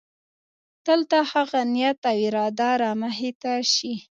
[0.87, 3.93] دلته هغه نیت او اراده رامخې ته شي.